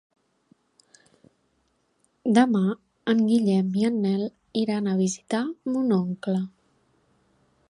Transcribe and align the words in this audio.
Demà 2.39 2.63
en 3.15 3.23
Guillem 3.27 3.71
i 3.83 3.87
en 3.93 4.03
Nel 4.07 4.27
iran 4.65 4.89
a 4.89 4.97
visitar 5.07 5.47
mon 5.77 5.99
oncle. 6.03 6.41